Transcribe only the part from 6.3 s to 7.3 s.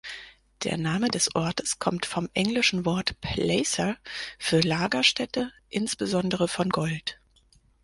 von Gold.